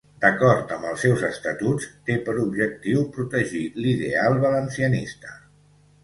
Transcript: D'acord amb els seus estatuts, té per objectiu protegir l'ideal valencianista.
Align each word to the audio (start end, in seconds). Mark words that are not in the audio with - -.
D'acord 0.21 0.71
amb 0.75 0.85
els 0.91 1.01
seus 1.05 1.19
estatuts, 1.25 1.83
té 2.09 2.15
per 2.29 2.33
objectiu 2.43 3.03
protegir 3.17 3.61
l'ideal 3.83 4.39
valencianista. 4.47 5.37